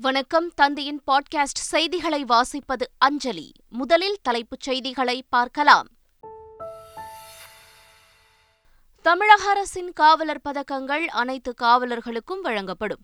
வணக்கம். 0.00 0.54
தந்தையின் 0.54 1.02
பாட்காஸ்ட் 1.06 1.60
செய்திகளை 1.72 2.24
வாசிப்பது 2.24 2.82
அஞ்சலி. 2.98 3.52
முதலில் 3.68 4.18
தலைப்புச் 4.22 4.60
செய்திகளை 4.60 5.24
பார்க்கலாம். 5.28 5.86
தமிழக 9.02 9.50
அரசின் 9.50 9.92
காவலர் 9.92 10.40
பதக்கங்கள் 10.44 11.04
அனைத்து 11.04 11.54
காவலர்களுக்கும் 11.60 12.40
வழங்கப்படும். 12.42 12.98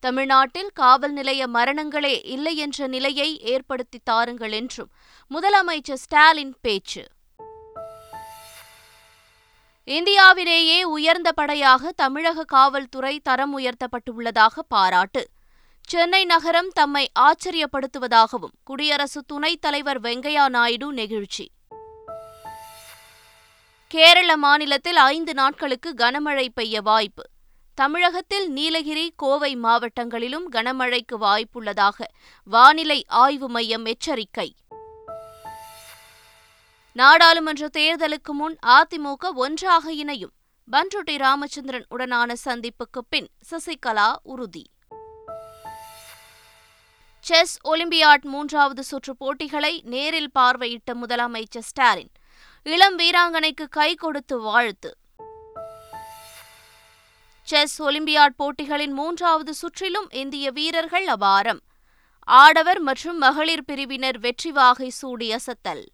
தமிழ்நாட்டில் 0.00 0.70
காவல் 0.74 1.12
நிலைய 1.12 1.48
மரணங்களே 1.48 2.24
இல்லை 2.24 2.56
என்ற 2.56 2.86
நிலையை 2.86 3.40
ஏற்படுத்தி 3.40 4.00
தாருங்கள் 4.04 4.52
என்றும் 4.52 4.90
முதலமைச்சர் 5.34 5.94
ஸ்டாலின் 5.94 6.56
பேச்சு. 6.60 7.06
இந்தியாவிலேயே 9.84 10.84
உயர்ந்த 10.84 11.32
படையாக 11.32 11.92
தமிழக 11.92 12.44
காவல்துறை 12.44 13.20
தரம் 13.20 13.58
உயர்த்தப்பட்டுள்ளதாக 13.58 14.58
பாராட்டு. 14.68 15.28
சென்னை 15.90 16.24
நகரம் 16.24 16.68
தம்மை 16.68 17.10
ஆச்சரியப்படுத்துவதாகவும் 17.18 18.54
குடியரசு 18.64 19.22
துணைத் 19.22 19.60
தலைவர் 19.60 20.00
வெங்கையா 20.00 20.48
நாயுடு 20.48 20.92
நெகிழ்ச்சி. 20.92 21.48
கேரள 23.86 24.36
மாநிலத்தில் 24.36 24.96
ஐந்து 24.96 25.34
நாட்களுக்கு 25.34 25.94
கனமழை 25.96 26.48
பெய்ய 26.54 26.80
வாய்ப்பு. 26.80 27.22
தமிழகத்தில் 27.74 28.50
நீலகிரி 28.50 29.12
கோவை 29.16 29.56
மாவட்டங்களிலும் 29.56 30.42
கனமழைக்கு 30.52 31.18
வாய்ப்புள்ளதாக 31.20 32.04
வானிலை 32.44 33.04
ஆய்வு 33.08 33.48
மையம் 33.48 33.84
எச்சரிக்கை. 33.84 34.54
நாடாளுமன்ற 36.92 37.68
தேர்தலுக்கு 37.78 38.32
முன் 38.32 38.58
அதிமுக 38.66 39.32
ஒன்றாக 39.34 39.92
இணையும். 39.92 40.32
பன்ருட்டி 40.72 41.18
ராமச்சந்திரன் 41.18 41.86
உடனான 41.90 42.34
சந்திப்புக்கு 42.44 43.00
பின் 43.08 43.28
சசிகலா 43.50 44.12
உறுதி. 44.22 44.66
செஸ் 47.20 47.58
ஒலிம்பியாட் 47.64 48.22
மூன்றாவது 48.22 48.82
சுற்று 48.82 49.16
போட்டிகளை 49.16 49.82
நேரில் 49.84 50.30
பார்வையிட்ட 50.38 50.94
முதலமைச்சர் 50.94 51.58
ஸ்டாலின் 51.58 52.10
இளம் 52.62 52.98
வீராங்கனைக்கு 52.98 53.68
கை 53.70 53.94
கொடுத்து 53.94 54.40
வாழ்த்து. 54.40 54.96
செஸ் 57.42 57.82
ஒலிம்பியாட் 57.82 58.34
போட்டிகளின் 58.36 58.92
மூன்றாவது 58.92 59.54
சுற்றிலும் 59.54 60.10
இந்திய 60.10 60.50
வீரர்கள் 60.50 61.04
அபாரம். 61.04 61.60
ஆடவர் 62.18 62.80
மற்றும் 62.80 63.18
மகளிர் 63.18 63.64
பிரிவினர் 63.64 64.18
வெற்றி 64.18 64.52
வாகை 64.52 64.88
சூடி 64.88 65.32
அசத்தல். 65.32 65.86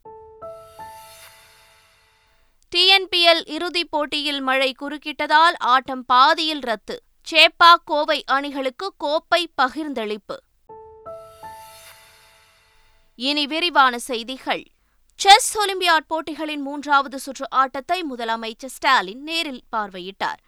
டிஎன்பிஎல் 2.76 3.48
இறுதிப் 3.48 3.90
போட்டியில் 3.90 4.40
மழை 4.40 4.74
குறுக்கிட்டதால் 4.80 5.54
ஆட்டம் 5.58 6.04
பாதியில் 6.04 6.60
ரத்து. 6.60 7.02
சேப்பாக் 7.30 7.84
கோவை 7.84 8.24
அணிகளுக்கு 8.26 8.94
கோப்பை 8.96 9.50
பகிர்ந்தளிப்பு. 9.62 10.36
இனி 13.18 13.46
விரிவான 13.46 13.98
செய்திகள். 13.98 14.64
செஸ் 15.20 15.58
ஒலிம்பியாட் 15.58 16.06
போட்டிகளின் 16.06 16.60
மூன்றாவது 16.60 17.18
சுற்று 17.18 17.46
ஆட்டத்தை 17.50 18.04
முதலமைச்சர் 18.10 18.74
ஸ்டாலின் 18.74 19.22
நேரில் 19.22 19.62
பார்வையிட்டார். 19.76 20.40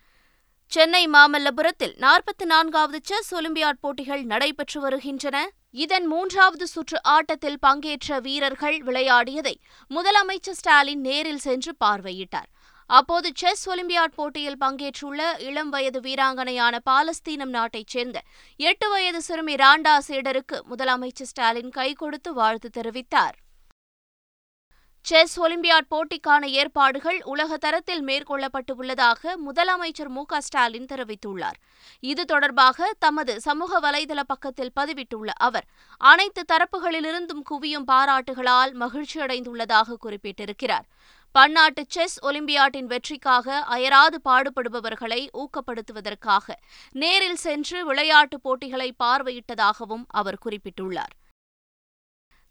சென்னை 0.73 1.09
மாமல்லபுரத்தில் 1.09 1.95
நாற்பத்தி 1.99 2.45
நான்காவது 2.45 2.99
செஸ் 3.03 3.35
ஒலிம்பியாட் 3.35 3.81
போட்டிகள் 3.81 4.23
நடைபெற்று 4.23 4.81
வருகின்றன. 4.81 5.49
இதன் 5.71 6.07
மூன்றாவது 6.07 6.67
சுற்று 6.67 7.03
ஆட்டத்தில் 7.03 7.59
பங்கேற்ற 7.59 8.21
வீரர்கள் 8.21 8.79
விளையாடியதை 8.83 9.55
முதலமைச்சர் 9.91 10.59
ஸ்டாலின் 10.61 11.01
நேரில் 11.01 11.45
சென்று 11.47 11.75
பார்வையிட்டார். 11.85 12.51
அப்போது 12.89 13.29
செஸ் 13.35 13.65
ஒலிம்பியாட் 13.71 14.15
போட்டியில் 14.15 14.61
பங்கேற்றுள்ள 14.61 15.23
இளம் 15.39 15.69
வயது 15.69 16.01
வீராங்கனையான 16.01 16.79
பாலஸ்தீனம் 16.91 17.55
நாட்டைச் 17.57 17.93
சேர்ந்த 17.95 18.23
எட்டு 18.57 18.89
வயது 18.91 19.23
சிறுமி 19.23 19.55
ராண்டா 19.55 19.97
சேடருக்கு 20.09 20.57
முதலமைச்சர் 20.71 21.31
ஸ்டாலின் 21.33 21.71
கை 21.71 21.93
கொடுத்து 21.93 22.33
வாழ்த்து 22.33 22.71
தெரிவித்தார். 22.79 23.37
செஸ் 25.07 25.35
ஒலிம்பியாட் 25.41 25.89
போட்டிக்கான 25.91 26.45
ஏற்பாடுகள் 26.61 27.19
உலக 27.23 27.57
தரத்தில் 27.57 28.03
மேற்கொள்ளப்பட்டு 28.05 28.73
உள்ளதாக 28.77 29.37
முதலமைச்சர் 29.47 30.09
மு 30.09 30.23
ஸ்டாலின் 30.39 30.89
தெரிவித்துள்ளார். 30.93 31.59
இது 32.01 32.25
தொடர்பாக 32.25 32.89
தமது 32.99 33.41
சமூக 33.41 33.81
வலைதள 33.81 34.21
பக்கத்தில் 34.27 34.73
பதிவிட்டுள்ள 34.81 35.31
அவர் 35.39 35.67
அனைத்து 35.99 36.45
தரப்புகளிலிருந்தும் 36.53 37.45
குவியும் 37.51 37.87
பாராட்டுகளால் 37.93 38.73
மகிழ்ச்சியடைந்துள்ளதாக 38.85 39.97
குறிப்பிட்டிருக்கிறார். 40.07 40.87
பன்னாட்டு 41.33 41.85
செஸ் 41.89 42.25
ஒலிம்பியாட்டின் 42.25 42.85
வெற்றிக்காக 42.85 43.59
அயராது 43.59 44.21
பாடுபடுபவர்களை 44.25 45.29
ஊக்கப்படுத்துவதற்காக 45.33 46.53
நேரில் 46.93 47.37
சென்று 47.37 47.85
விளையாட்டுப் 47.85 48.43
போட்டிகளை 48.43 48.95
பார்வையிட்டதாகவும் 49.03 50.05
அவர் 50.09 50.39
குறிப்பிட்டுள்ளார். 50.45 51.15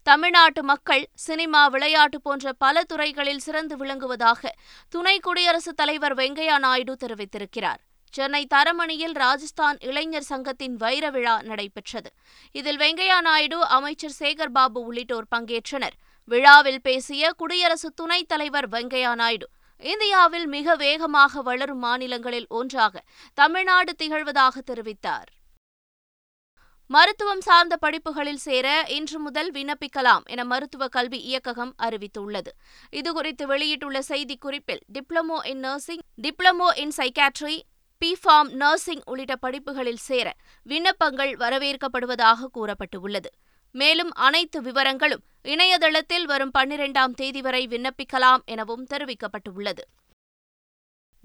தமிழ்நாட்டு 0.02 0.62
மக்கள் 0.62 1.08
சினிமா 1.14 1.66
விளையாட்டு 1.68 2.20
போன்ற 2.20 2.52
பல 2.52 2.84
துறைகளில் 2.84 3.38
சிறந்து 3.38 3.76
விளங்குவதாக 3.76 4.50
துணை 4.88 5.18
குடியரசுத் 5.18 5.76
தலைவர் 5.76 6.14
வெங்கையா 6.14 6.58
நாயுடு 6.58 6.96
தெரிவித்திருக்கிறார். 7.06 7.80
சென்னை 8.12 8.46
தரமணியில் 8.54 9.12
ராஜஸ்தான் 9.12 9.76
இளைஞர் 9.80 10.22
சங்கத்தின் 10.22 10.76
வைர 10.76 11.10
விழா 11.10 11.42
நடைபெற்றது. 11.42 12.10
இதில் 12.52 12.76
வெங்கையா 12.76 13.20
நாயுடு 13.20 13.64
அமைச்சர் 13.64 14.16
சேகர் 14.18 14.52
பாபு 14.52 14.80
உள்ளிட்டோர் 14.80 15.26
பங்கேற்றனர். 15.36 15.96
விழாவில் 16.30 16.80
பேசிய 16.80 17.30
குடியரசு 17.32 17.88
துணைத் 17.94 18.26
தலைவர் 18.26 18.66
வெங்கையா 18.68 19.14
நாயுடு 19.14 19.46
இந்தியாவில் 19.82 20.46
மிக 20.46 20.74
வேகமாக 20.76 21.42
வளரும் 21.42 21.78
மாநிலங்களில் 21.78 22.46
ஒன்றாக 22.48 23.02
தமிழ்நாடு 23.34 23.92
திகழ்வதாக 24.02 24.62
தெரிவித்தார். 24.70 25.28
மருத்துவம் 26.86 27.40
சார்ந்த 27.40 27.74
படிப்புகளில் 27.76 28.42
சேர 28.46 28.66
இன்று 28.88 29.18
முதல் 29.18 29.50
விண்ணப்பிக்கலாம் 29.52 30.24
என 30.24 30.44
மருத்துவ 30.44 30.88
கல்வி 30.88 31.20
இயக்ககம் 31.30 31.74
அறிவித்துள்ளது. 31.82 32.52
இதுகுறித்து 32.92 33.46
வெளியிட்டுள்ள 33.46 33.98
செய்திக்குறிப்பில் 34.08 34.84
diploma 34.92 35.40
in 35.52 35.58
nursing 35.58 36.04
diploma 36.22 36.70
in 36.76 36.94
psychiatry 36.96 37.58
B 38.02 38.16
pharm 38.22 38.50
nursing 38.62 39.04
உள்ளிட்ட 39.04 39.36
படிப்புகளில் 39.36 40.02
சேர 40.08 40.28
விண்ணப்பங்கள் 40.66 41.32
வரவேற்கப்படுவதாக 41.36 42.48
கூறப்பட்டுள்ளது. 42.58 43.30
மேலும் 43.72 44.12
அனைத்து 44.12 44.62
விவரங்களும் 44.62 45.22
இணையதளத்தில் 45.42 46.24
வரும் 46.24 46.50
பன்னிரெண்டாம் 46.58 47.14
தேதி 47.14 47.40
வரை 47.40 47.66
விண்ணப்பிக்கலாம் 47.66 48.44
எனவும் 48.44 48.86
தெரிவிக்கப்பட்டுள்ளது. 48.86 49.80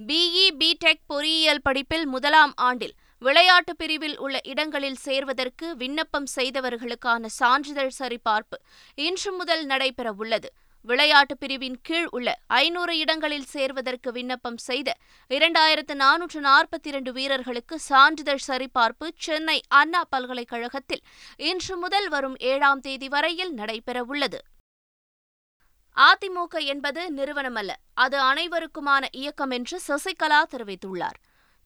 பிஇ 0.08 0.48
பிடெக் 0.58 1.04
பொறியியல் 1.08 1.62
படிப்பில் 1.62 2.06
முதலாம் 2.06 2.54
ஆண்டில் 2.56 2.94
விளையாட்டு 3.20 3.76
பிரிவில் 3.76 4.18
உள்ள 4.18 4.40
இடங்களில் 4.44 4.96
சேர்வதற்கு 4.96 5.76
விண்ணப்பம் 5.76 6.26
செய்தவர்களுக்கான 6.36 7.26
சான்றிதழ் 7.26 7.92
சரிபார்ப்பு 8.00 8.58
இன்று 8.96 9.34
முதல் 9.34 9.68
நடைபெறவுள்ளது. 9.68 10.46
விளையாட்டு 10.86 11.38
பிரிவின் 11.38 11.78
கீழ் 11.82 12.08
உள்ள 12.10 12.30
ஐநூறு 12.48 12.98
இடங்களில் 12.98 13.46
சேர்வதற்கு 13.46 14.12
விண்ணப்பம் 14.12 14.58
செய்த 14.58 14.90
இரண்டாயிரத்து 15.30 15.94
நானூற்று 15.94 16.40
நாற்பத்தி 16.40 16.90
இரண்டு 16.92 17.12
வீரர்களுக்கு 17.12 17.80
சான்றிதழ் 17.80 18.44
சரிபார்ப்பு 18.48 19.08
சென்னை 19.16 19.62
அண்ணா 19.68 20.02
பல்கலைக்கழகத்தில் 20.10 21.04
இன்று 21.38 21.78
முதல் 21.78 22.10
வரும் 22.10 22.36
ஏழாம் 22.38 22.80
தேதி 22.80 23.08
வரையில் 23.08 23.54
நடைபெறவுள்ளது. 23.56 24.42
அதிமுக 25.98 26.66
என்பது 26.66 27.02
நிறுவனமல்ல 27.14 27.72
அது 27.94 28.18
அனைவருக்குமான 28.22 29.04
இயக்கம் 29.12 29.52
என்று 29.52 29.80
சசிகலா 29.88 30.42
தெரிவித்துள்ளார். 30.56 31.18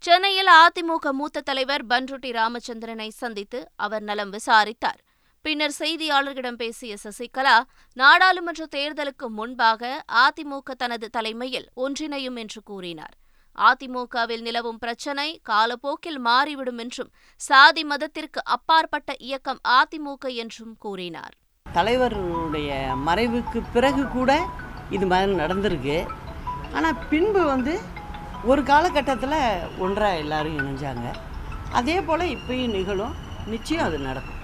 சென்னையில் 0.04 0.48
அதிமுக 0.48 1.12
மூத்த 1.12 1.42
தலைவர் 1.42 1.86
பன்ருட்டி 1.86 2.32
ராமச்சந்திரனை 2.32 3.10
சந்தித்து 3.10 3.68
அவர் 3.76 4.02
நலம் 4.02 4.30
விசாரித்தார். 4.30 5.00
பின்னர் 5.46 5.76
செய்தியாளர்களிடம் 5.80 6.58
பேசிய 6.62 6.94
சசிகலா 7.04 7.54
நாடாளுமன்ற 7.98 8.64
தேர்தலுக்கு 8.76 9.28
முன்பாக 9.38 9.92
அதிமுக 10.24 10.76
தனது 10.78 11.08
தலைமையில் 11.10 11.68
ஒன்றிணையும் 11.84 12.38
என்று 12.44 12.62
கூறினார். 12.64 13.16
அதிமுகவில் 13.56 14.44
நிலவும் 14.48 14.78
பிரச்சினை 14.78 15.30
காலப்போக்கில் 15.50 16.20
மாறிவிடும் 16.20 16.78
என்றும் 16.78 17.12
சாதி 17.42 17.84
மதத்திற்கு 17.84 18.40
அப்பாற்பட்ட 18.56 19.16
இயக்கம் 19.28 19.62
அதிமுக 19.80 20.34
என்றும் 20.44 20.76
கூறினார். 20.86 21.34
தலைவருடைய 21.66 22.72
மறைவுக்கு 23.08 23.62
பிறகு 23.76 24.04
கூட 24.08 24.32
இது 24.90 25.06
மாதிரி 25.06 25.34
நடந்திருக்கு. 25.44 25.98
ஆனால் 26.74 27.00
பின்பு 27.12 27.44
வந்து 27.54 27.76
ஒரு 28.52 28.64
காலகட்டத்தில் 28.64 29.40
ஒன்றாக 29.86 30.22
எல்லாரும் 30.24 30.58
இணைஞ்சாங்க. 30.60 31.08
அதே 31.80 32.00
போல் 32.02 32.34
இப்பயும் 32.36 32.76
நிகழும். 32.78 33.16
நிச்சயம் 33.54 33.88
அது 33.88 34.00
நடக்கும். 34.00 34.37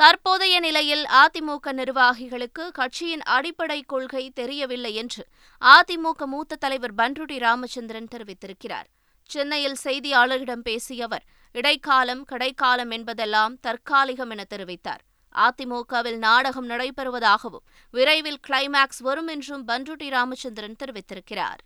தற்போதைய 0.00 0.60
நிலையில் 0.60 1.04
அதிமுக 1.20 1.66
நிர்வாகிகளுக்கு 1.70 2.64
கட்சியின் 2.72 3.22
அடிப்படை 3.36 3.78
கொள்கை 3.82 4.30
தெரியவில்லை 4.30 4.92
என்று 4.94 5.26
அதிமுக 5.62 6.26
மூத்த 6.26 6.56
தலைவர் 6.56 6.94
பன்ருடி 6.94 7.38
ராமச்சந்திரன் 7.38 8.08
தெரிவித்திருக்கிறார். 8.14 8.86
சென்னையில் 9.30 9.76
செய்தியாளர்களிடம் 9.84 10.64
பேசிய 10.68 11.04
அவர் 11.04 11.24
இடைக்காலம் 11.52 12.22
கடைக்காலம் 12.24 12.90
என்பதெல்லாம் 12.90 13.58
தற்காலிகம் 13.66 14.30
என 14.30 14.46
தெரிவித்தார். 14.54 15.02
அதிமுகவில் 15.34 16.18
நாடகம் 16.18 16.68
நடைபெறுவதாகவும் 16.68 17.66
விரைவில் 17.90 18.40
கிளைமேக்ஸ் 18.48 19.04
வரும் 19.08 19.26
என்றும் 19.26 19.68
பன்ருட்டி 19.68 20.10
ராமச்சந்திரன் 20.10 20.80
தெரிவித்திருக்கிறார். 20.84 21.60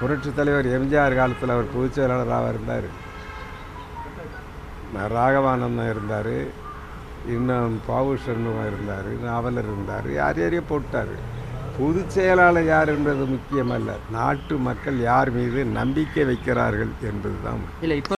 புரட்சி 0.00 0.32
தலைவர் 0.32 0.72
எம்ஜிஆர் 0.78 1.20
காலத்தில் 1.20 1.48
அவர் 1.48 1.74
பொதுச் 1.74 1.92
செயலாளராக 1.92 2.48
இருந்தார். 2.48 2.90
ராகவானந்தம் 5.20 5.90
இருந்தார். 5.90 6.68
இன்னும் 7.28 7.80
பாவுஷன்னும் 7.88 8.62
இருந்தார் 8.66 9.10
நாவலர் 9.22 9.64
இருந்தார் 9.64 10.08
யார் 10.12 10.38
யாரையோ 10.38 10.62
போட்டார் 10.68 11.12
பொதுச் 11.78 12.10
செயலாளர் 12.10 12.64
யார் 12.64 12.88
என்பது 12.88 13.24
முக்கியமல்ல 13.26 13.90
நாட்டு 14.10 14.58
மக்கள் 14.58 14.98
யார் 15.00 15.30
மீது 15.30 15.64
நம்பிக்கை 15.72 16.24
வைக்கிறார்கள் 16.24 16.92
என்பதுதான் 17.02 17.60
முக்கியம். 17.60 17.82
இல்லை 17.82 17.96
இப்போ 17.96 18.16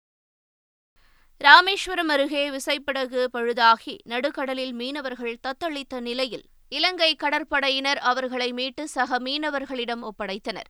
ராமேஸ்வரம் 1.41 2.07
அருகே 2.07 2.49
விசைப்படகு 2.51 3.27
பழுதாகி 3.33 3.95
நடுக்கடலில் 4.05 4.73
மீனவர்கள் 4.73 5.37
தத்தளித்த 5.47 5.99
நிலையில் 5.99 6.45
இலங்கை 6.71 7.15
கடற்படையினர் 7.15 7.99
அவர்களை 8.09 8.53
மீட்டு 8.53 8.87
சக 8.87 9.19
மீனவர்களிடம் 9.19 10.03
ஒப்படைத்தனர். 10.09 10.67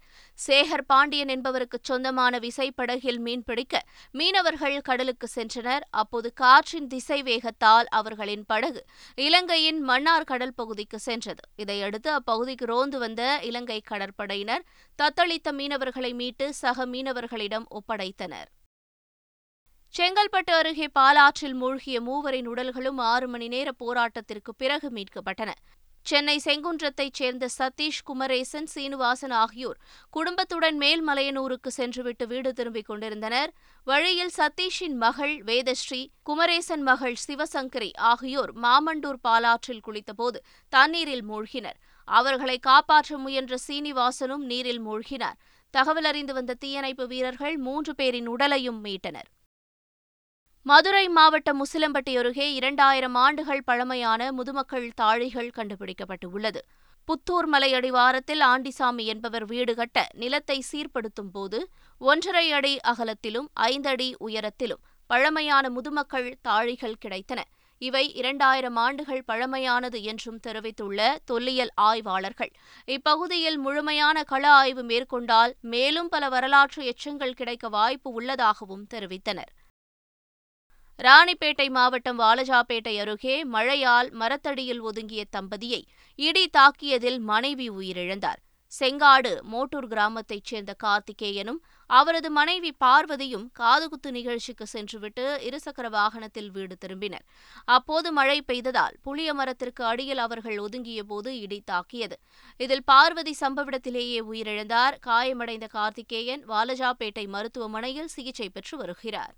சேகர் 0.47 0.83
பாண்டியன் 0.87 1.27
என்பவருக்கு 1.27 1.77
சொந்தமான 1.81 2.39
விசைப்படகில் 2.39 3.19
மீன்பிடிக்க 3.25 3.79
மீனவர்கள் 4.11 4.77
கடலுக்கு 4.81 5.27
சென்றனர். 5.35 5.83
அப்போது 5.89 6.33
காற்றின் 6.33 6.87
திசை 6.87 7.23
வேகத்தால் 7.23 7.89
அவர்களின் 7.89 8.45
படகு 8.45 8.85
இலங்கையின் 9.15 9.81
மன்னார் 9.81 10.23
கடல் 10.23 10.53
பகுதிக்கு 10.53 10.99
சென்றது. 10.99 11.43
இதையடுத்து 11.55 12.11
அப்பகுதிக்கு 12.11 12.65
ரோந்து 12.65 12.99
வந்த 12.99 13.39
இலங்கை 13.41 13.81
கடற்படையினர் 13.91 14.65
தத்தளித்த 14.99 15.51
மீனவர்களை 15.51 16.13
மீட்டு 16.13 16.53
சக 16.53 16.85
மீனவர்களிடம் 16.85 17.67
ஒப்படைத்தனர். 17.69 18.49
செங்கல்பட்டு 19.93 20.53
அருகே 20.53 20.87
பாலாற்றில் 20.87 21.53
மூழ்கிய 21.53 22.01
மூவரின் 22.01 22.47
உடல்களும் 22.47 22.97
ஆறு 22.97 23.27
மணி 23.27 23.47
நேர 23.47 23.71
போராட்டத்திற்கு 23.79 24.51
பிறகு 24.57 24.89
மீட்கப்பட்டன. 24.89 25.51
சென்னை 26.03 26.41
செங்குன்றத்தைச் 26.45 27.13
சேர்ந்த 27.13 27.47
சதீஷ் 27.57 28.01
குமரேசன் 28.03 28.65
சீனிவாசன் 28.65 29.31
ஆகியோர் 29.31 29.77
குடும்பத்துடன் 30.09 30.77
மேல்மலையனூருக்கு 30.77 31.67
சென்றுவிட்டு 31.67 32.27
வீடு 32.27 32.53
திரும்பிக் 32.53 32.85
கொண்டிருந்தனர். 32.85 33.51
வழியில் 33.87 34.33
சதீஷின் 34.37 34.95
மகள் 34.95 35.35
வேதஸ்ரீ 35.43 36.01
குமரேசன் 36.23 36.81
மகள் 36.81 37.15
சிவசங்கரி 37.27 37.91
ஆகியோர் 37.95 38.51
மாமண்டூர் 38.57 39.21
பாலாற்றில் 39.21 39.83
குளித்தபோது 39.87 40.41
தண்ணீரில் 40.69 41.25
மூழ்கினர். 41.29 41.77
அவர்களை 42.05 42.57
காப்பாற்ற 42.59 43.17
முயன்ற 43.17 43.55
சீனிவாசனும் 43.67 44.45
நீரில் 44.51 44.81
மூழ்கினார். 44.87 45.37
தகவல் 45.69 46.03
அறிந்து 46.03 46.33
வந்த 46.33 46.53
தீயணைப்பு 46.53 47.07
வீரர்கள் 47.07 47.57
மூன்று 47.57 47.95
பேரின் 47.95 48.27
உடலையும் 48.27 48.83
மீட்டனர். 48.85 49.29
மதுரை 50.65 51.05
மாவட்டம் 51.07 51.57
முசிலம்பட்டி 51.59 52.17
அருகே 52.17 52.53
இரண்டாயிரம் 52.53 53.15
ஆண்டுகள் 53.15 53.63
பழமையான 53.63 54.31
முதுமக்கள் 54.31 54.85
தாழிகள் 55.01 55.49
கண்டுபிடிக்கப்பட்டுள்ளது. 55.55 56.59
புத்தூர் 57.07 57.47
மலை 57.47 57.69
அடிவாரத்தில் 57.73 58.41
ஆண்டிசாமி 58.41 59.05
என்பவர் 59.05 59.45
வீடு 59.45 59.73
கட்ட 59.75 60.07
நிலத்தை 60.13 60.57
சீர்படுத்தும் 60.71 61.31
போது 61.31 61.59
ஒன்றரை 62.01 62.51
அடி 62.51 62.73
அகலத்திலும் 62.91 63.47
ஐந்தடி 63.59 64.09
உயரத்திலும் 64.27 64.83
பழமையான 65.09 65.69
முதுமக்கள் 65.69 66.29
தாழிகள் 66.47 67.01
கிடைத்தன. 67.05 67.39
இவை 67.81 68.03
இரண்டாயிரம் 68.13 68.75
ஆண்டுகள் 68.75 69.23
பழமையானது 69.27 70.01
என்றும் 70.01 70.39
தெரிவித்துள்ள 70.39 71.17
தொல்லியல் 71.25 71.73
ஆய்வாளர்கள். 71.75 72.51
இப்பகுதியில் 72.85 73.57
முழுமையான 73.57 74.23
கள 74.23 74.43
ஆய்வு 74.51 74.83
மேற்கொண்டால் 74.83 75.55
மேலும் 75.61 76.09
பல 76.09 76.29
வரலாற்று 76.29 76.83
எச்சங்கள் 76.85 77.37
கிடைக்க 77.41 77.67
வாய்ப்பு 77.69 78.11
உள்ளதாகவும் 78.11 78.87
தெரிவித்தனர். 78.93 79.51
ராணிப்பேட்டை 81.05 81.69
மாவட்டம் 81.69 82.19
வாலஜாப்பேட்டை 82.19 82.99
அருகே 82.99 83.43
மழையால் 83.43 84.09
மரத்தடியில் 84.11 84.79
ஒதுங்கிய 84.79 85.25
தம்பதியை 85.35 85.79
இடி 86.15 86.49
தாக்கியதில் 86.57 87.19
மனைவி 87.19 87.69
உயிரிழந்தார். 87.69 88.41
செங்காடு 88.67 89.31
மோட்டூர் 89.43 89.87
கிராமத்தைச் 89.87 90.43
சேர்ந்த 90.43 90.75
கார்த்திகேயனும் 90.83 91.59
அவரது 91.85 92.31
மனைவி 92.31 92.71
பார்வதியும் 92.85 93.47
காதுகுத்து 93.59 94.11
நிகழ்ச்சிக்கு 94.11 94.67
சென்றுவிட்டு 94.67 95.25
இருசக்கர 95.49 95.89
வாகனத்தில் 95.89 96.51
வீடு 96.51 96.77
திரும்பினர். 96.85 97.25
அப்போது 97.65 98.11
மழை 98.11 98.43
பெய்ததால் 98.47 98.95
புளிய 99.01 99.33
மரத்திற்கு 99.33 99.85
அடியில் 99.85 100.17
அவர்கள் 100.17 100.57
ஒதுங்கிய 100.57 101.03
போது 101.03 101.39
இடி 101.39 101.61
தாக்கியது. 101.65 102.17
இதில் 102.57 102.83
பார்வதி 102.83 103.35
சம்பவிடத்திலேயே 103.39 104.21
உயிரிழந்தார். 104.31 104.97
காயமடைந்த 104.99 105.67
கார்த்திகேயன் 105.67 106.45
வாலஜாப்பேட்டை 106.47 107.27
மருத்துவமனையில் 107.27 108.07
சிகிச்சை 108.07 108.49
பெற்று 108.49 108.77
வருகிறார். 108.77 109.35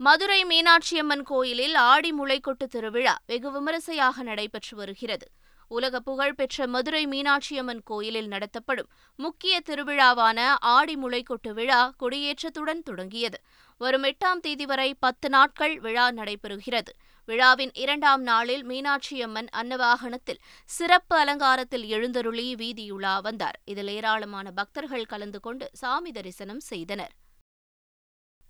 மதுரை 0.00 0.44
மீனாட்சியம்மன் 0.44 1.22
கோயிலில் 1.22 1.74
ஆடி 1.74 2.12
முளைக்கொட்டு 2.12 2.66
திருவிழா 2.68 3.18
வெகு 3.26 3.50
விமரிசையாக 3.50 4.22
நடைபெற்று 4.22 4.76
வருகிறது. 4.76 5.26
உலக 5.68 6.00
புகழ்பெற்ற 6.00 6.66
மதுரை 6.66 7.06
மீனாட்சியம்மன் 7.06 7.80
கோயிலில் 7.84 8.28
நடத்தப்படும் 8.28 8.90
முக்கிய 9.16 9.60
திருவிழாவான 9.68 10.54
ஆடி 10.58 10.96
முளைக்கொட்டு 10.96 11.52
விழா 11.52 11.94
கொடியேற்றத்துடன் 12.02 12.82
தொடங்கியது. 12.82 13.38
வரும் 13.78 14.04
எட்டாம் 14.04 14.40
தேதி 14.40 14.66
வரை 14.66 14.94
பத்து 14.94 15.28
நாட்கள் 15.28 15.80
விழா 15.80 16.10
நடைபெறுகிறது. 16.10 16.92
விழாவின் 17.26 17.74
இரண்டாம் 17.74 18.22
நாளில் 18.22 18.64
மீனாட்சியம்மன் 18.66 19.50
அன்னவாகனத்தில் 19.56 20.40
சிறப்பு 20.64 21.16
அலங்காரத்தில் 21.16 21.84
எழுந்தருளி 21.84 22.54
வீதியுலா 22.54 23.20
வந்தார். 23.22 23.60
இதில் 23.64 23.88
ஏராளமான 23.88 24.50
பக்தர்கள் 24.50 25.04
கலந்து 25.04 25.40
கொண்டு 25.40 25.70
சாமி 25.72 26.12
தரிசனம் 26.12 26.60
செய்தனர். 26.60 27.14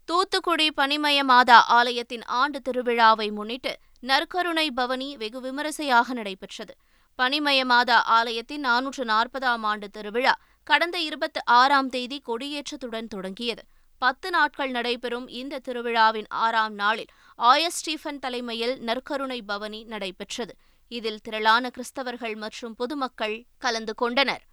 தூத்துக்குடி 0.09 0.67
பனிமய 0.71 1.19
மாதா 1.25 1.59
ஆலயத்தின் 1.69 2.25
ஆண்டு 2.41 2.59
திருவிழாவை 2.65 3.33
முன்னிட்டு 3.33 3.73
நற்கருணை 4.03 4.67
பவனி 4.75 5.17
வெகு 5.17 5.41
விமரிசையாக 5.41 6.13
நடைபெற்றது. 6.13 6.75
பனிமய 7.19 7.61
மாதா 7.65 7.99
ஆலயத்தின் 8.17 8.65
நானூற்று 8.65 9.05
நாற்பதாம் 9.05 9.65
ஆண்டு 9.71 9.89
திருவிழா 9.91 10.35
கடந்த 10.65 10.99
இருபத்தி 10.99 11.41
ஆறாம் 11.45 11.89
தேதி 11.89 12.23
கொடியேற்றத்துடன் 12.27 13.09
தொடங்கியது. 13.09 13.63
பத்து 13.99 14.31
நாட்கள் 14.31 14.71
நடைபெறும் 14.71 15.29
இந்த 15.41 15.61
திருவிழாவின் 15.69 16.29
ஆறாம் 16.29 16.75
நாளில் 16.75 17.13
ஆயஸ் 17.39 17.79
ஸ்டீஃபன் 17.81 18.19
தலைமையில் 18.19 18.75
நற்கருணை 18.85 19.41
பவனி 19.47 19.85
நடைபெற்றது. 19.85 20.55
இதில் 20.89 21.21
திரளான 21.21 21.71
கிறிஸ்தவர்கள் 21.77 22.37
மற்றும் 22.37 22.75
பொதுமக்கள் 22.75 23.37
கலந்து 23.59 23.95
கொண்டனர். 23.95 24.45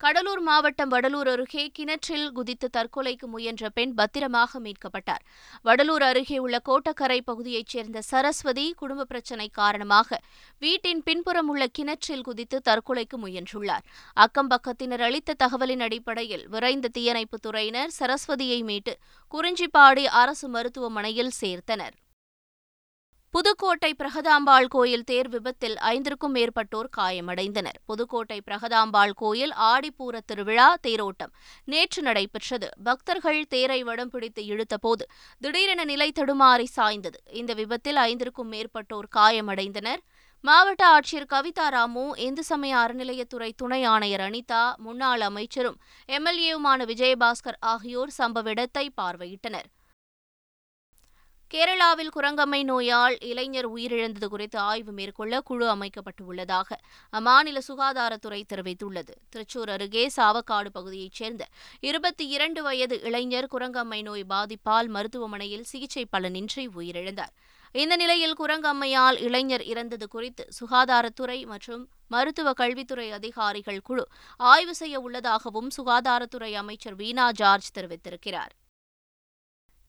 கடலூர் 0.00 0.40
மாவட்டம் 0.40 0.90
வடலூர் 0.90 1.28
அருகே 1.28 1.70
கிணற்றில் 1.74 2.32
குதித்து 2.32 2.70
தற்கொலைக்கு 2.76 3.26
முயன்ற 3.26 3.68
பெண் 3.68 3.94
பத்திரமாக 3.94 4.60
மீட்கப்பட்டார். 4.60 5.24
வடலூர் 5.64 6.02
அருகே 6.02 6.38
உள்ள 6.38 6.60
கோட்டக்கரை 6.68 7.20
பகுதியைச் 7.20 7.66
சேர்ந்த 7.66 8.00
சரஸ்வதி 8.00 8.74
குடும்ப 8.76 9.04
பிரச்சினை 9.04 9.48
காரணமாக 9.48 10.20
வீட்டின் 10.58 11.02
பின்புறம் 11.02 11.48
உள்ள 11.48 11.66
கிணற்றில் 11.66 12.22
குதித்து 12.22 12.60
தற்கொலைக்கு 12.64 13.16
முயன்றுள்ளார். 13.24 13.84
அக்கம்பக்கத்தினர் 14.16 15.02
அளித்த 15.02 15.34
தகவலின் 15.44 15.80
அடிப்படையில் 15.80 16.48
விரைந்த 16.48 16.88
தீயணைப்புத் 16.98 17.46
துறையினர் 17.46 17.88
சரஸ்வதியை 17.98 18.64
மீட்டு 18.64 18.98
குறிஞ்சிப்பாடி 19.32 20.04
அரசு 20.04 20.48
மருத்துவமனையில் 20.48 21.30
சேர்த்தனர். 21.40 21.96
புதுக்கோட்டை 23.34 23.94
பிரகதாம்பாள் 23.98 24.66
கோயில் 24.68 25.04
தேர் 25.04 25.28
விபத்தில் 25.28 25.76
ஐந்திற்கும் 25.90 26.34
மேற்பட்டோர் 26.36 26.88
காயமடைந்தனர். 26.96 27.76
புதுக்கோட்டை 27.84 28.38
பிரகதாம்பாள் 28.46 29.12
கோயில் 29.14 29.52
ஆடிப்பூர 29.52 30.18
திருவிழா 30.26 30.76
தேரோட்டம். 30.86 31.32
நேற்று 31.64 32.02
நடைபெற்றது. 32.02 32.68
பக்தர்கள் 32.82 33.40
தேரை 33.48 33.82
வடம் 33.82 34.08
பிடித்து 34.08 34.42
இழுத்தபோது 34.42 35.06
திடீரென 35.40 35.84
நிலை 35.84 36.12
தடுமாறி 36.20 36.66
சாய்ந்தது. 36.76 37.18
இந்த 37.30 37.54
விபத்தில் 37.54 37.96
ஐந்திற்கும் 37.96 38.52
மேற்பட்டோர் 38.54 39.10
காயமடைந்தனர். 39.16 40.02
மாவட்ட 40.44 40.82
ஆட்சியர் 40.88 41.32
கவிதா 41.32 41.68
ராமு 41.68 42.16
இந்து 42.18 42.44
சமய 42.44 42.76
அறநிலையத்துறை 42.76 43.52
துணை 43.56 43.84
ஆணையர் 43.84 44.20
அனிதா 44.20 44.74
முன்னாள் 44.76 45.20
அமைச்சரும் 45.20 45.80
எம்எல்ஏவுமான 46.08 46.84
விஜயபாஸ்கர் 46.92 47.60
ஆகியோர் 47.60 48.12
சம்பவ 48.18 48.48
இடத்தை 48.48 48.92
பார்வையிட்டனர். 49.00 49.68
கேரளாவில் 51.50 52.10
குரங்கம்மை 52.16 52.58
நோயால் 52.64 53.16
இளைஞர் 53.20 53.68
உயிரிழந்தது 53.76 54.24
குறித்து 54.24 54.58
ஆய்வு 54.58 54.92
மேற்கொள்ள 54.92 55.40
குழு 55.40 55.66
அமைக்கப்பட்டுள்ளதாக 55.74 56.76
அம்மாநில 57.12 57.58
சுகாதாரத்துறை 57.68 58.38
தெரிவித்துள்ளது. 58.52 59.14
திருச்சூர் 59.32 59.70
அருகே 59.70 60.04
சாவக்காடு 60.16 60.70
பகுதியைச் 60.72 61.12
சேர்ந்த 61.12 61.46
இருபத்தி 61.80 62.26
இரண்டு 62.28 62.62
வயது 62.62 62.98
இளைஞர் 63.00 63.48
குரங்கம்மை 63.54 64.02
நோய் 64.02 64.24
பாதிப்பால் 64.28 64.88
மருத்துவமனையில் 64.88 65.66
சிகிச்சை 65.72 66.06
பலனின்றி 66.12 66.68
உயிரிழந்தார். 66.76 67.34
இந்த 67.72 67.96
நிலையில் 67.96 68.38
குரங்கம்மையால் 68.38 69.20
இளைஞர் 69.20 69.62
இறந்தது 69.62 70.08
குறித்து 70.08 70.46
சுகாதாரத்துறை 70.60 71.46
மற்றும் 71.46 71.84
மருத்துவ 72.08 72.52
கல்வித்துறை 72.52 73.10
அதிகாரிகள் 73.10 73.82
குழு 73.82 74.06
ஆய்வு 74.36 74.74
செய்ய 74.74 75.00
உள்ளதாகவும் 75.00 75.70
சுகாதாரத்துறை 75.76 76.54
அமைச்சர் 76.54 76.94
வீணா 76.94 77.28
ஜார்ஜ் 77.32 77.70
தெரிவித்திருக்கிறார். 77.78 78.54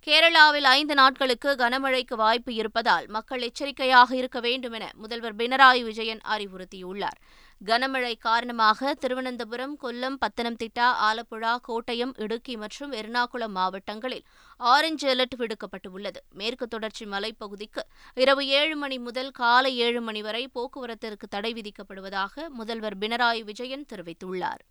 கேரளாவில் 0.08 0.68
ஐந்து 0.78 0.96
நாட்களுக்கு 0.96 1.50
கனமழைக்கு 1.58 2.16
வாய்ப்பு 2.16 2.52
இருப்பதால் 2.54 3.08
மக்கள் 3.08 3.42
எச்சரிக்கையாக 3.42 4.16
இருக்க 4.16 4.40
வேண்டும் 4.40 4.72
என 4.72 4.86
முதல்வர் 4.94 5.36
பினராயி 5.36 5.82
விஜயன் 5.84 6.22
அறிவுறுத்தியுள்ளார். 6.30 7.20
கனமழை 7.66 8.14
காரணமாக 8.20 8.94
திருவனந்தபுரம் 8.94 9.76
கொல்லம் 9.84 10.18
பத்தனம்திட்டா 10.24 10.88
ஆலப்புழா 11.08 11.54
கோட்டயம் 11.68 12.16
இடுக்கி 12.16 12.56
மற்றும் 12.58 12.92
எர்ணாகுளம் 12.92 13.56
மாவட்டங்களில் 13.60 14.26
ஆரஞ்சு 14.58 15.08
அலர்ட் 15.16 15.38
விடுக்கப்பட்டுள்ளது. 15.38 16.20
மேற்கு 16.34 16.68
தொடர்ச்சி 16.68 17.06
மலைப்பகுதிக்கு 17.06 17.86
இரவு 18.16 18.48
ஏழு 18.48 18.76
மணி 18.76 19.00
முதல் 19.00 19.32
காலை 19.32 19.78
ஏழு 19.78 20.02
மணி 20.02 20.22
வரை 20.22 20.48
போக்குவரத்திற்கு 20.48 21.28
தடை 21.28 21.54
விதிக்கப்படுவதாக 21.54 22.50
முதல்வர் 22.50 22.98
பினராயி 22.98 23.44
விஜயன் 23.44 23.90
தெரிவித்துள்ளார். 23.94 24.62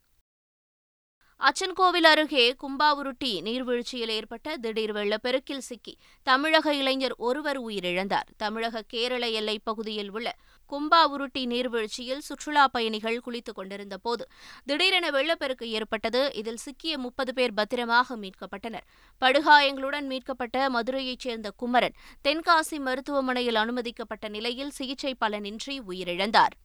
அச்சன்கோவில் 1.41 2.05
அருகே 2.05 2.55
கும்பாவுருட்டி 2.63 3.41
நீர்வீழ்ச்சியில் 3.41 4.09
ஏற்பட்ட 4.09 4.57
திடீர் 4.57 4.93
வெள்ளப்பெருக்கில் 4.93 5.59
சிக்கி 5.59 5.97
தமிழக 6.23 6.75
இளைஞர் 6.75 7.15
ஒருவர் 7.19 7.63
உயிரிழந்தார். 7.63 8.27
தமிழக 8.37 8.83
கேரள 8.83 9.29
எல்லைப் 9.29 9.65
பகுதியில் 9.65 10.11
உள்ள 10.11 10.37
கும்பாவுருட்டி 10.71 11.47
நீர்வீழ்ச்சியில் 11.47 12.19
சுற்றுலா 12.19 12.69
பயணிகள் 12.69 13.21
குளித்துக் 13.21 13.55
கொண்டிருந்த 13.55 13.99
போது 13.99 14.27
திடீரென 14.65 15.11
வெள்ளப்பெருக்கு 15.11 15.71
ஏற்பட்டது. 15.71 16.31
இதில் 16.35 16.57
சிக்கிய 16.57 16.99
முப்பது 16.99 17.35
பேர் 17.35 17.55
பத்திரமாக 17.55 18.17
மீட்கப்பட்டனர். 18.17 18.87
படுகாயங்களுடன் 19.21 20.07
மீட்கப்பட்ட 20.07 20.71
மதுரையைச் 20.71 21.19
சேர்ந்த 21.19 21.51
குமரன் 21.51 21.95
தென்காசி 22.29 22.79
மருத்துவமனையில் 22.79 23.55
அனுமதிக்கப்பட்ட 23.55 24.29
நிலையில் 24.29 24.71
சிகிச்சை 24.71 25.17
பலனின்றி 25.21 25.81
உயிரிழந்தார். 25.89 26.57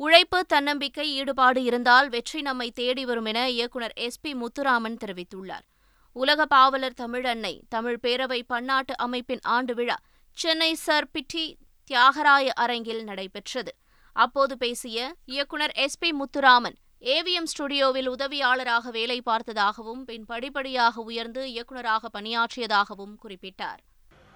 உழைப்பு 0.00 0.46
தன்னம்பிக்கை 0.46 1.12
ஈடுபாடு 1.14 1.62
இருந்தால் 1.62 2.08
வெற்றி 2.08 2.40
நம்மை 2.40 2.70
தேடி 2.70 3.04
வரும் 3.04 3.24
என 3.24 3.50
இயக்குநர் 3.50 3.92
எஸ். 3.94 4.20
பி. 4.20 4.34
முத்துராமன் 4.34 4.96
தெரிவித்துள்ளார். 5.04 5.64
உலக 6.12 6.46
பாவலர் 6.46 6.94
தமிழ் 6.94 7.26
அன்னை 7.26 7.62
தமிழ் 7.68 7.98
பேரவை 8.02 8.42
பன்னாட்டு 8.46 8.96
அமைப்பின் 8.96 9.40
ஆண்டு 9.42 9.74
விழா 9.74 9.96
சென்னை 10.32 10.74
சர். 10.74 11.08
பிட்டி 11.14 11.54
தியாகராய 11.90 12.46
அரங்கில் 12.54 13.04
நடைபெற்றது. 13.04 13.72
அப்போது 14.12 14.58
பேசிய 14.58 15.14
இயக்குநர் 15.24 15.72
எஸ். 15.72 15.98
பி. 15.98 16.10
முத்துராமன் 16.12 16.76
ஏவிஎம் 17.00 17.50
ஸ்டுடியோவில் 17.52 18.08
உதவியாளராக 18.08 18.90
வேலை 18.90 19.22
பார்த்ததாகவும் 19.26 20.04
பின் 20.04 20.24
படிப்படியாக 20.24 21.00
உயர்ந்து 21.00 21.50
இயக்குநராக 21.50 22.08
பணியாற்றியதாகவும் 22.18 23.16
குறிப்பிட்டார். 23.24 23.80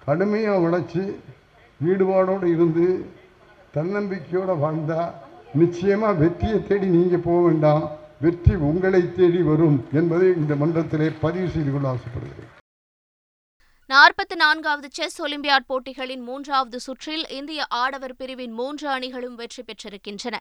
கடுமையாக 0.05 0.59
உழைச்சி 0.59 1.03
ஈடுபாடோடு 1.79 2.45
இருந்து 2.55 2.85
தன்னம்பிக்கையோடு 3.73 4.55
வாழ்ந்தால் 4.57 5.27
நிச்சயமாக 5.53 6.13
வெற்றியை 6.13 6.57
தேடி 6.67 6.85
நீங்கள் 6.85 7.25
போக 7.25 7.39
வேண்டாம். 7.47 7.83
வெற்றி 8.23 8.55
உங்களை 8.69 9.01
தேடி 9.17 9.41
வரும் 9.41 9.77
என்பதை 9.99 10.27
இந்த 10.27 10.55
மன்றத்திலே 10.55 11.07
பதிவு 11.21 11.49
செய்து 11.49 11.71
கொள்ள 11.71 11.87
ஆசைப்படுகிறேன். 11.89 12.49
நாற்பத்தி 13.89 14.35
நான்காவது 14.35 14.87
செஸ் 14.91 15.21
ஒலிம்பியாட் 15.21 15.67
போட்டிகளின் 15.67 16.23
மூன்றாவது 16.27 16.79
சுற்றில் 16.79 17.23
இந்திய 17.29 17.65
ஆடவர் 17.69 18.15
பிரிவின் 18.19 18.53
மூன்று 18.59 18.87
அணிகளும் 18.89 19.35
வெற்றி 19.35 19.63
பெற்றிருக்கின்றன. 19.63 20.35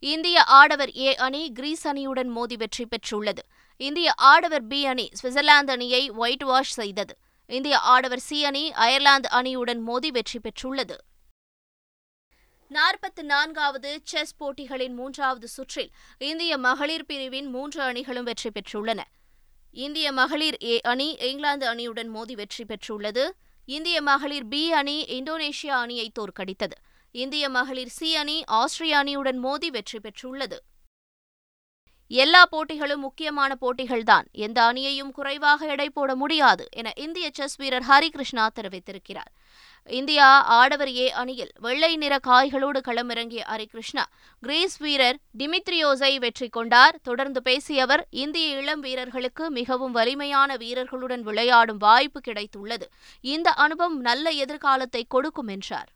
இந்திய 0.00 0.42
ஆடவர் 0.42 0.92
ஏ 0.96 1.14
அணி 1.14 1.52
கிரீஸ் 1.52 1.86
அணியுடன் 1.92 2.30
மோதி 2.36 2.56
வெற்றி 2.56 2.86
பெற்றுள்ளது. 2.86 3.44
இந்திய 3.76 4.12
ஆடவர் 4.32 4.66
பி 4.72 4.86
அணி 4.86 5.08
சுவிட்சர்லாந்து 5.20 5.74
அணியை 5.76 6.10
ஒயிட் 6.10 6.42
வாஷ் 6.42 6.74
செய்தது. 6.80 7.16
இந்திய 7.46 7.78
ஆடவர் 7.78 8.24
சி 8.28 8.44
அணி 8.44 8.72
அயர்லாந்து 8.72 9.28
அணியுடன் 9.38 9.80
மோதி 9.88 10.10
வெற்றி 10.10 10.38
பெற்றுள்ளது. 10.38 10.98
நாற்பத்தி 12.72 13.22
நான்காவது 13.22 14.00
செஸ் 14.04 14.36
போட்டிகளின் 14.36 14.94
மூன்றாவது 14.94 15.48
சுற்றில் 15.48 15.90
இந்திய 16.18 16.58
மகளிர் 16.58 17.06
பிரிவின் 17.06 17.46
மூன்று 17.46 17.82
அணிகளும் 17.82 18.24
வெற்றி 18.24 18.50
பெற்றுள்ளன. 18.50 19.00
இந்திய 19.72 20.12
மகளிர் 20.12 20.56
ஏ 20.62 20.80
அணி 20.80 21.16
இங்கிலாந்து 21.20 21.66
அணியுடன் 21.74 22.08
மோதி 22.08 22.34
வெற்றி 22.34 22.64
பெற்றுள்ளது. 22.64 23.30
இந்திய 23.66 24.02
மகளிர் 24.02 24.48
பி 24.48 24.72
அணி 24.72 25.04
இந்தோனேஷியா 25.04 25.76
அணியை 25.84 26.12
தோற்கடித்தது. 26.20 26.76
இந்திய 27.10 27.48
மகளிர் 27.48 27.88
சி 27.88 28.16
அணி 28.16 28.42
ஆஸ்திரிய 28.46 28.98
அணியுடன் 28.98 29.38
மோதி 29.38 29.70
வெற்றி 29.70 29.98
பெற்றுள்ளது. 29.98 30.58
எல்லா 32.06 32.46
போட்டிகளும் 32.46 33.00
முக்கியமான 33.00 33.56
போட்டிகள்தான். 33.60 34.24
எந்த 34.32 34.62
அணியையும் 34.62 35.10
குறைவாக 35.10 35.66
எடை 35.66 35.90
போட 35.90 36.14
முடியாது 36.14 36.68
என 36.72 36.92
இந்திய 36.96 37.30
செஸ் 37.32 37.56
வீரர் 37.56 37.86
ஹரிகிருஷ்ணா 37.88 38.48
தெரிவித்திருக்கிறார். 38.60 39.30
இந்தியா 39.88 40.26
ஆடவர் 40.56 40.90
ஏ 40.94 41.06
அணியில் 41.20 41.50
வெள்ளை 41.60 41.96
நிற 41.96 42.18
காய்களோடு 42.26 42.80
களமிறங்கிய 42.88 43.42
ஹரிகிருஷ்ணா 43.52 44.04
கிரீஸ் 44.42 44.76
வீரர் 44.76 45.18
டிமித்ரியோஸை 45.38 46.18
வெற்றி 46.18 46.48
கொண்டார். 46.48 46.98
தொடர்ந்து 47.02 47.42
பேசிய 47.42 47.82
அவர் 47.82 48.06
இந்திய 48.10 48.58
இளம் 48.60 48.80
வீரர்களுக்கு 48.80 49.50
மிகவும் 49.50 49.92
வலிமையான 49.92 50.56
வீரர்களுடன் 50.56 51.22
விளையாடும் 51.22 51.76
வாய்ப்பு 51.76 52.20
கிடைத்துள்ளது. 52.28 52.88
இந்த 53.20 53.50
அனுபவம் 53.50 54.00
நல்ல 54.00 54.30
எதிர்காலத்தை 54.30 55.04
கொடுக்கும் 55.08 55.48
என்றார். 55.48 55.90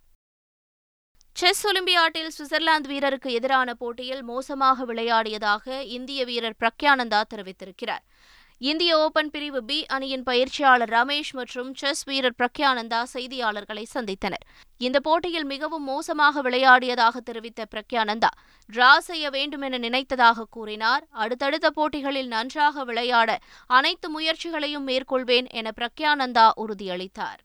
செஸ் 1.36 1.64
ஒலிம்பியாட்டில் 1.66 2.30
சுவிட்சர்லாந்து 2.36 2.88
வீரருக்கு 2.92 3.30
எதிரான 3.38 3.74
போட்டியில் 3.74 4.22
மோசமாக 4.22 4.84
விளையாடியதாக 4.84 5.80
இந்திய 5.96 6.20
வீரர் 6.24 6.56
பிரக்யானந்தா 6.60 7.20
தெரிவித்திருக்கிறார். 7.32 8.04
இந்திய 8.58 8.98
ஓபன் 8.98 9.30
பிரிவு 9.30 9.64
பி 9.64 9.86
அணியின் 9.86 10.22
பயிற்சியாளர் 10.22 10.88
ரமேஷ் 10.88 11.30
மற்றும் 11.32 11.74
செஸ் 11.74 12.04
வீரர் 12.04 12.36
பிரக்யானந்தா 12.38 13.02
செய்தியாளர்களை 13.14 13.82
சந்தித்தனர். 13.94 14.44
இந்த 14.78 15.00
போட்டியில் 15.00 15.44
மிகவும் 15.44 15.82
மோசமாக 15.82 16.42
விளையாடியதாக 16.42 17.16
தெரிவித்த 17.16 17.66
பிரக்யானந்தா 17.74 18.30
டிரா 18.72 18.98
செய்ய 18.98 19.30
வேண்டும் 19.30 19.60
என 19.60 19.78
நினைத்ததாக 19.78 20.44
கூறினார். 20.50 21.06
அடுத்தடுத்த 21.10 21.70
போட்டிகளில் 21.70 22.26
நன்றாக 22.26 22.84
விளையாட 22.84 23.38
அனைத்து 23.66 24.10
முயற்சிகளையும் 24.10 24.86
மேற்கொள்வேன் 24.86 25.46
என 25.48 25.72
பிரக்யானந்தா 25.80 26.50
உறுதியளித்தார். 26.56 27.40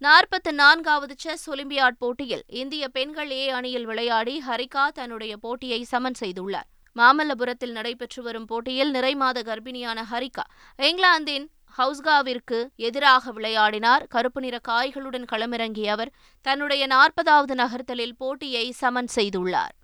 நாற்பத்தி 0.00 0.52
நான்காவது 0.52 1.14
செஸ் 1.18 1.50
ஒலிம்பியாட் 1.50 1.98
போட்டியில் 1.98 2.44
இந்திய 2.46 2.88
பெண்கள் 2.88 3.30
ஏ 3.30 3.48
அணியில் 3.48 3.84
விளையாடி 3.84 4.42
ஹரிகா 4.48 4.86
தன்னுடைய 4.88 5.36
போட்டியை 5.36 5.82
சமன் 5.82 6.18
செய்துள்ளார். 6.20 6.70
மாமல்லபுரத்தில் 6.96 7.70
நடைபெற்று 7.70 8.22
வரும் 8.22 8.46
போட்டியில் 8.46 8.92
நிறைமாத 8.94 9.42
கர்ப்பிணியான 9.42 10.02
ஹரிகா 10.10 10.44
இங்கிலாந்தின் 10.76 11.50
ஹவுஸ்காவிற்கு 11.78 12.68
எதிராக 12.76 13.32
விளையாடினார். 13.32 14.06
கருப்பு 14.08 14.40
நிற 14.40 14.58
காய்களுடன் 14.68 15.24
களமிறங்கிய 15.32 15.86
அவர் 15.86 16.12
தன்னுடைய 16.42 16.86
நாற்பதாவது 16.86 17.54
நகர்த்தலில் 17.54 18.16
போட்டியை 18.16 18.70
சமன் 18.70 19.08
செய்துள்ளார். 19.14 19.74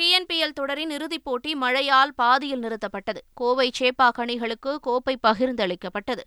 டிஎன்பிஎல் 0.00 0.52
தொடரின் 0.52 0.90
இறுதிப் 0.90 1.24
போட்டி 1.24 1.54
மழையால் 1.54 2.14
பாதியில் 2.14 2.60
நிறுத்தப்பட்டது. 2.60 3.20
கோவை 3.34 3.70
சேப்பாக் 3.78 4.20
அணிகளுக்கு 4.24 4.80
கோப்பை 4.80 5.18
பகிர்ந்தளிக்கப்பட்டது. 5.26 6.22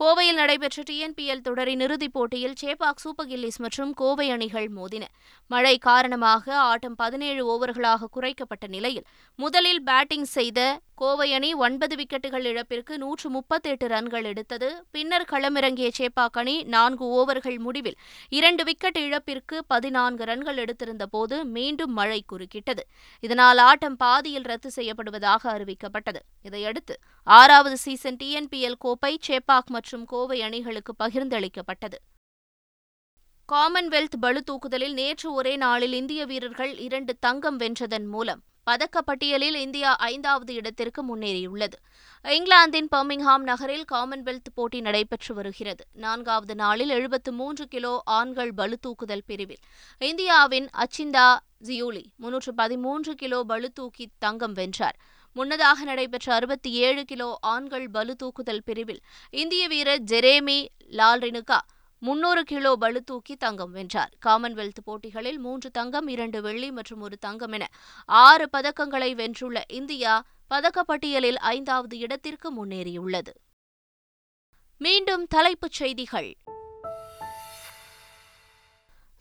கோவையில் 0.00 0.34
நடைபெற்ற 0.34 0.82
டிஎன்பிஎல் 0.82 1.42
தொடரின் 1.42 1.80
இறுதிப் 1.80 2.12
போட்டியில் 2.12 2.56
சேப்பாக் 2.62 3.02
சூப்பர் 3.02 3.28
கில்லிஸ் 3.28 3.58
மற்றும் 3.58 3.92
கோவை 3.92 4.26
அணிகள் 4.30 4.66
மோதின. 4.68 5.04
மழை 5.50 5.74
காரணமாக 5.78 6.54
ஆட்டம் 6.62 6.94
பதினேழு 6.94 7.42
ஓவர்களாக 7.52 8.08
குறைக்கப்பட்ட 8.16 8.66
நிலையில் 8.66 9.06
முதலில் 9.38 9.82
பேட்டிங் 9.82 10.28
செய்த 10.36 10.60
கோவை 10.94 11.32
அணி 11.32 11.54
ஒன்பது 11.54 11.94
விக்கெட்டுகள் 11.96 12.44
இழப்பிற்கு 12.44 12.98
நூற்று 12.98 13.30
முப்பத்தெட்டு 13.30 13.86
ரன்கள் 13.88 14.24
எடுத்தது. 14.24 14.68
பின்னர் 14.90 15.26
களமிறங்கிய 15.30 15.88
சேப்பாக் 15.98 16.38
அணி 16.42 16.62
நான்கு 16.74 17.04
ஓவர்கள் 17.16 17.58
முடிவில் 17.58 17.96
இரண்டு 18.28 18.64
விக்கெட் 18.64 18.96
இழப்பிற்கு 18.96 19.64
பதினான்கு 19.66 20.24
ரன்கள் 20.24 20.56
எடுத்திருந்த 20.56 21.06
போது 21.06 21.44
மீண்டும் 21.44 21.92
மழை 21.92 22.24
குறுக்கிட்டது. 22.32 22.84
இதனால் 23.20 23.58
ஆட்டம் 23.58 23.96
பாதியில் 23.96 24.48
ரத்து 24.52 24.70
செய்யப்படுவதாக 24.76 25.42
அறிவிக்கப்பட்டது. 25.56 26.22
இதையடுத்து 26.42 26.96
ஆறாவது 27.26 27.76
சீசன் 27.76 28.16
டிஎன்பிஎல் 28.22 28.78
கோப்பை 28.78 29.18
சேப்பாக் 29.28 29.70
மற்றும் 29.76 30.04
கோவை 30.04 30.40
அணிகளுக்கு 30.42 30.94
பகிர்ந்தளிக்கப்பட்டது. 31.04 32.00
காமன்வெல்த் 33.48 34.18
பளு 34.20 34.40
தூக்குதலில் 34.50 34.92
நேற்று 34.92 35.28
ஒரே 35.32 35.56
நாளில் 35.56 35.92
இந்திய 35.92 36.24
வீரர்கள் 36.26 36.78
இரண்டு 36.78 37.12
தங்கம் 37.18 37.58
வென்றதன் 37.58 38.06
மூலம் 38.06 38.40
பதக்கப்பட்டியலில் 38.70 39.54
இந்தியா 39.54 39.96
ஐந்தாவது 39.96 40.54
இடத்திற்கு 40.54 41.00
முன்னேறியுள்ளது. 41.10 41.78
இங்கிலாந்தின் 42.24 42.88
பர்மிங்ஹாம் 42.96 43.44
நகரில் 43.50 43.84
காமன்வெல்த் 43.92 44.52
போட்டி 44.54 44.80
நடைபெற்று 44.80 45.34
வருகிறது. 45.34 45.84
நான்காவது 45.92 46.54
நாளில் 46.54 46.88
எழுபத்து 46.88 47.32
மூன்று 47.32 47.66
கிலோ 47.66 48.02
ஆண்கள் 48.04 48.54
பளு 48.54 48.78
தூக்குதல் 48.86 49.26
பிரிவில். 49.26 49.62
இந்தியாவின் 49.98 50.68
அச்சிந்தா 50.76 51.38
ஜியூலி 51.64 52.04
முன்னூற்று 52.16 52.54
பதிமூன்று 52.54 53.14
கிலோ 53.14 53.42
பளு 53.42 53.72
தூக்கி 53.72 54.08
தங்கம் 54.18 54.52
வென்றார். 54.52 54.96
முன்னதாக 55.32 55.84
நடைபெற்ற 55.84 56.34
அறுபத்தி 56.34 56.72
ஏழு 56.72 57.04
கிலோ 57.04 57.38
ஆண்கள் 57.40 57.86
பளு 57.90 58.16
தூக்குதல் 58.22 58.64
பிரிவில் 58.64 59.00
இந்திய 59.30 59.68
வீரர் 59.68 60.02
ஜெரேமி 60.10 60.58
லால்ரினுகா 60.90 61.58
முன்னூறு 62.06 62.44
கிலோ 62.44 62.76
பளு 62.76 63.02
தூக்கி 63.02 63.36
தங்கம் 63.36 63.70
வென்றார். 63.72 64.12
காமன்வெல்த் 64.26 64.82
போட்டிகளில் 64.84 65.38
மூன்று 65.38 65.70
தங்கம் 65.70 66.08
இரண்டு 66.08 66.42
வெள்ளி 66.42 66.70
மற்றும் 66.70 67.00
ஒரு 67.00 67.18
தங்கம் 67.18 67.52
என 67.52 67.68
ஆறு 68.06 68.48
பதக்கங்களை 68.56 69.14
வென்றுள்ள 69.14 69.64
இந்தியா 69.68 70.26
பதக்கப்பட்டியலில் 70.50 71.34
ஐந்தாவது 71.34 71.98
இடத்திற்கு 71.98 72.48
முன்னேறியுள்ளது. 72.56 73.32
மீண்டும் 74.78 75.26
தலைப்புச் 75.26 75.72
செய்திகள். 75.72 76.36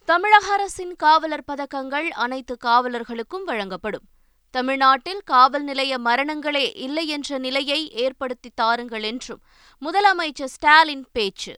தமிழக 0.05 0.53
அரசின் 0.53 0.95
காவலர் 0.95 1.43
பதக்கங்கள் 1.51 2.07
அனைத்து 2.07 2.57
காவலர்களுக்கும் 2.65 3.43
வழங்கப்படும். 3.45 4.07
தமிழ்நாட்டில் 4.51 5.21
காவல் 5.25 5.63
நிலைய 5.63 5.99
மரணங்களே 5.99 6.75
இல்லை 6.75 7.07
என்ற 7.07 7.37
நிலையை 7.37 7.91
ஏற்படுத்தி 7.91 8.51
தாருங்கள் 8.55 9.03
என்றும் 9.03 9.41
முதலமைச்சர் 9.81 10.53
ஸ்டாலின் 10.55 11.07
பேச்சு. 11.11 11.55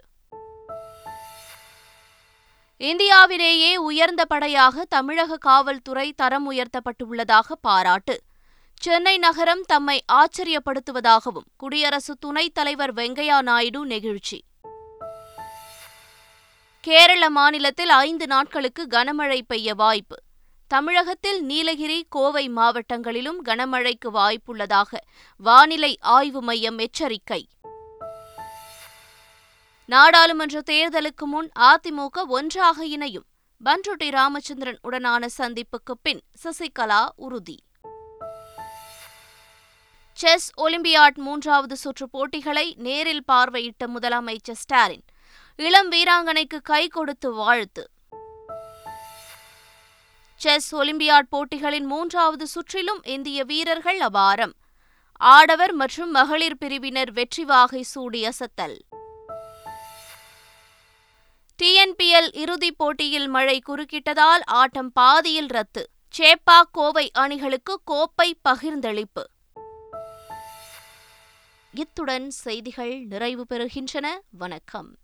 இந்தியாவிலேயே 2.77 3.77
உயர்ந்த 3.77 4.25
படையாக 4.25 4.85
தமிழக 4.85 5.37
காவல்துறை 5.37 6.13
தரம் 6.13 6.51
உயர்த்தப்பட்டுள்ளதாக 6.51 7.51
பாராட்டு. 7.61 8.21
சென்னை 8.79 9.17
நகரம் 9.17 9.61
தம்மை 9.61 10.03
ஆச்சரியப்படுத்துவதாகவும் 10.11 11.47
குடியரசு 11.57 12.15
துணைத் 12.15 12.53
தலைவர் 12.53 12.93
வெங்கையா 12.93 13.41
நாயுடு 13.41 13.85
நெகிழ்ச்சி. 13.85 14.41
கேரள 16.79 17.29
மாநிலத்தில் 17.29 17.89
ஐந்து 17.89 18.27
நாட்களுக்கு 18.27 18.87
கனமழை 18.89 19.41
பெய்ய 19.47 19.73
வாய்ப்பு. 19.73 20.15
தமிழகத்தில் 20.67 21.45
நீலகிரி 21.45 22.05
கோவை 22.09 22.49
மாவட்டங்களிலும் 22.49 23.37
கனமழைக்கு 23.45 24.11
வாய்ப்புள்ளதாக 24.13 24.97
வானிலை 25.37 25.97
ஆய்வு 26.01 26.41
மையம் 26.41 26.77
எச்சரிக்கை. 26.77 27.47
நாடாளுமன்ற 29.87 30.61
தேர்தலுக்கு 30.65 31.25
முன் 31.25 31.51
அதிமுக 31.59 32.25
ஒன்றாக 32.27 32.85
இணையும். 32.85 33.25
பன்ருட்டி 33.65 34.09
ராமச்சந்திரன் 34.09 34.79
உடனான 34.83 35.27
சந்திப்புக்கு 35.37 35.93
பின் 36.01 36.21
சசிகலா 36.43 37.09
உறுதி. 37.15 37.57
செஸ் 40.13 40.59
ஒலிம்பியாட் 40.59 41.15
மூன்றாவது 41.15 41.75
சுற்று 41.77 42.09
போட்டிகளை 42.09 42.75
நேரில் 42.77 43.23
பார்வையிட்ட 43.31 43.87
முதலமைச்சர் 43.87 44.61
ஸ்டாலின் 44.63 45.03
இளம் 45.55 45.91
வீராங்கனைக்கு 45.91 46.61
கை 46.63 46.87
கொடுத்து 46.87 47.33
வாழ்த்து. 47.33 47.89
செஸ் 50.35 50.75
ஒலிம்பியாட் 50.75 51.29
போட்டிகளின் 51.29 51.85
மூன்றாவது 51.85 52.47
சுற்றிலும் 52.47 53.01
இந்திய 53.03 53.43
வீரர்கள் 53.43 53.97
அபாரம். 53.97 54.55
ஆடவர் 55.13 55.73
மற்றும் 55.73 56.11
மகளிர் 56.11 56.57
பிரிவினர் 56.57 57.11
வெற்றி 57.11 57.45
வாகை 57.45 57.81
சூடி 57.81 58.27
அசத்தல். 58.27 58.77
டிஎன்பிஎல் 61.63 62.29
இறுதிப் 62.33 62.77
போட்டியில் 62.77 63.27
மழை 63.27 63.61
குறுக்கிட்டதால் 63.67 64.45
ஆட்டம் 64.45 64.91
பாதியில் 64.91 65.47
ரத்து. 65.47 65.89
சேப்பாக் 66.17 66.71
கோவை 66.71 67.11
அணிகளுக்கு 67.13 67.81
கோப்பை 67.83 68.37
பகிர்ந்தளிப்பு. 68.49 69.23
இத்துடன் 71.73 72.29
செய்திகள் 72.29 73.05
நிறைவு 73.05 73.45
பெறுகின்றன. 73.49 74.07
வணக்கம். 74.29 74.97